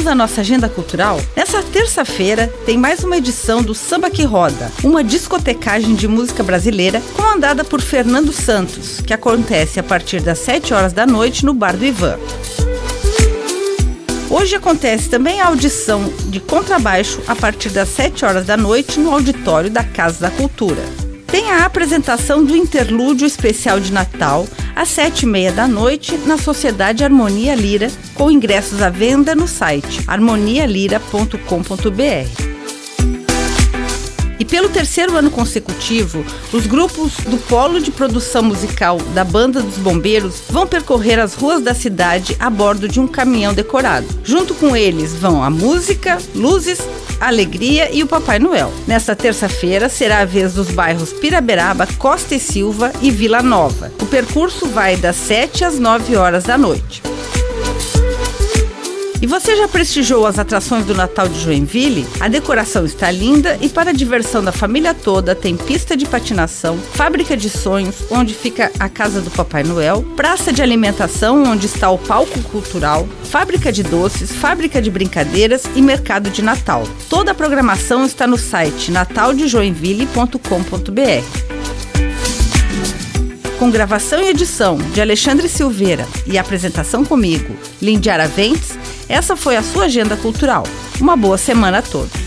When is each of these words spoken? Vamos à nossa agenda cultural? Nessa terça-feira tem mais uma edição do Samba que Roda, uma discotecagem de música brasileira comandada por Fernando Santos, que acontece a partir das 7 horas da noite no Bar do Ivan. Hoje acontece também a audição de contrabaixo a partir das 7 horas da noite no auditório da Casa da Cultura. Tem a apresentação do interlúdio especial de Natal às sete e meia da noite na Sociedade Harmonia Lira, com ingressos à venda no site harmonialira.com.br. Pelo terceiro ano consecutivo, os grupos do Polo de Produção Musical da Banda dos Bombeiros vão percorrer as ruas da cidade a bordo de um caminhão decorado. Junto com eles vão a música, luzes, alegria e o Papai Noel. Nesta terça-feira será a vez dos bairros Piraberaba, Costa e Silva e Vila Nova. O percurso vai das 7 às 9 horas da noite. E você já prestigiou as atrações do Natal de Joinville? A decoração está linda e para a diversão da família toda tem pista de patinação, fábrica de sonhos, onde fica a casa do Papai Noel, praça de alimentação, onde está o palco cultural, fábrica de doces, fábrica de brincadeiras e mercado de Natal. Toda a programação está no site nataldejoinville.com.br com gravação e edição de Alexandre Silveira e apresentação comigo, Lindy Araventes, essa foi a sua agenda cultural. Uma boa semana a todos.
Vamos 0.00 0.12
à 0.12 0.14
nossa 0.14 0.40
agenda 0.40 0.66
cultural? 0.66 1.20
Nessa 1.36 1.62
terça-feira 1.62 2.50
tem 2.64 2.78
mais 2.78 3.04
uma 3.04 3.18
edição 3.18 3.62
do 3.62 3.74
Samba 3.74 4.08
que 4.08 4.24
Roda, 4.24 4.72
uma 4.82 5.04
discotecagem 5.04 5.94
de 5.94 6.08
música 6.08 6.42
brasileira 6.42 7.02
comandada 7.14 7.64
por 7.64 7.82
Fernando 7.82 8.32
Santos, 8.32 9.02
que 9.02 9.12
acontece 9.12 9.78
a 9.78 9.82
partir 9.82 10.22
das 10.22 10.38
7 10.38 10.72
horas 10.72 10.94
da 10.94 11.06
noite 11.06 11.44
no 11.44 11.52
Bar 11.52 11.76
do 11.76 11.84
Ivan. 11.84 12.18
Hoje 14.30 14.56
acontece 14.56 15.10
também 15.10 15.38
a 15.38 15.48
audição 15.48 16.10
de 16.30 16.40
contrabaixo 16.40 17.20
a 17.28 17.36
partir 17.36 17.68
das 17.68 17.90
7 17.90 18.24
horas 18.24 18.46
da 18.46 18.56
noite 18.56 18.98
no 18.98 19.12
auditório 19.12 19.68
da 19.68 19.84
Casa 19.84 20.20
da 20.20 20.30
Cultura. 20.30 20.82
Tem 21.26 21.50
a 21.50 21.66
apresentação 21.66 22.42
do 22.42 22.56
interlúdio 22.56 23.26
especial 23.26 23.78
de 23.78 23.92
Natal 23.92 24.48
às 24.80 24.88
sete 24.88 25.24
e 25.24 25.26
meia 25.26 25.52
da 25.52 25.68
noite 25.68 26.16
na 26.26 26.38
Sociedade 26.38 27.04
Harmonia 27.04 27.54
Lira, 27.54 27.90
com 28.14 28.30
ingressos 28.30 28.80
à 28.80 28.88
venda 28.88 29.34
no 29.34 29.46
site 29.46 30.00
harmonialira.com.br. 30.06 32.49
Pelo 34.50 34.68
terceiro 34.68 35.16
ano 35.16 35.30
consecutivo, 35.30 36.24
os 36.52 36.66
grupos 36.66 37.12
do 37.18 37.38
Polo 37.38 37.80
de 37.80 37.92
Produção 37.92 38.42
Musical 38.42 38.98
da 39.14 39.22
Banda 39.22 39.62
dos 39.62 39.76
Bombeiros 39.76 40.42
vão 40.50 40.66
percorrer 40.66 41.20
as 41.20 41.34
ruas 41.34 41.62
da 41.62 41.72
cidade 41.72 42.36
a 42.40 42.50
bordo 42.50 42.88
de 42.88 42.98
um 42.98 43.06
caminhão 43.06 43.54
decorado. 43.54 44.08
Junto 44.24 44.52
com 44.54 44.76
eles 44.76 45.14
vão 45.14 45.44
a 45.44 45.48
música, 45.48 46.18
luzes, 46.34 46.80
alegria 47.20 47.94
e 47.94 48.02
o 48.02 48.08
Papai 48.08 48.40
Noel. 48.40 48.72
Nesta 48.88 49.14
terça-feira 49.14 49.88
será 49.88 50.18
a 50.18 50.24
vez 50.24 50.54
dos 50.54 50.68
bairros 50.72 51.12
Piraberaba, 51.12 51.86
Costa 51.96 52.34
e 52.34 52.40
Silva 52.40 52.92
e 53.00 53.08
Vila 53.10 53.42
Nova. 53.42 53.92
O 54.02 54.06
percurso 54.06 54.66
vai 54.66 54.96
das 54.96 55.14
7 55.14 55.64
às 55.64 55.78
9 55.78 56.16
horas 56.16 56.42
da 56.42 56.58
noite. 56.58 57.09
E 59.22 59.26
você 59.26 59.54
já 59.54 59.68
prestigiou 59.68 60.26
as 60.26 60.38
atrações 60.38 60.86
do 60.86 60.94
Natal 60.94 61.28
de 61.28 61.38
Joinville? 61.38 62.06
A 62.18 62.26
decoração 62.26 62.86
está 62.86 63.10
linda 63.10 63.58
e 63.60 63.68
para 63.68 63.90
a 63.90 63.92
diversão 63.92 64.42
da 64.42 64.50
família 64.50 64.94
toda 64.94 65.34
tem 65.34 65.58
pista 65.58 65.94
de 65.94 66.06
patinação, 66.06 66.78
fábrica 66.78 67.36
de 67.36 67.50
sonhos, 67.50 67.96
onde 68.10 68.32
fica 68.32 68.72
a 68.78 68.88
casa 68.88 69.20
do 69.20 69.30
Papai 69.30 69.62
Noel, 69.62 70.02
praça 70.16 70.50
de 70.50 70.62
alimentação, 70.62 71.44
onde 71.44 71.66
está 71.66 71.90
o 71.90 71.98
palco 71.98 72.40
cultural, 72.44 73.06
fábrica 73.24 73.70
de 73.70 73.82
doces, 73.82 74.32
fábrica 74.32 74.80
de 74.80 74.90
brincadeiras 74.90 75.64
e 75.76 75.82
mercado 75.82 76.30
de 76.30 76.40
Natal. 76.40 76.84
Toda 77.10 77.32
a 77.32 77.34
programação 77.34 78.06
está 78.06 78.26
no 78.26 78.38
site 78.38 78.90
nataldejoinville.com.br 78.90 81.39
com 83.60 83.70
gravação 83.70 84.22
e 84.22 84.30
edição 84.30 84.78
de 84.78 85.02
Alexandre 85.02 85.46
Silveira 85.46 86.08
e 86.26 86.38
apresentação 86.38 87.04
comigo, 87.04 87.54
Lindy 87.82 88.08
Araventes, 88.08 88.70
essa 89.06 89.36
foi 89.36 89.54
a 89.54 89.62
sua 89.62 89.84
agenda 89.84 90.16
cultural. 90.16 90.64
Uma 90.98 91.14
boa 91.14 91.36
semana 91.36 91.80
a 91.80 91.82
todos. 91.82 92.19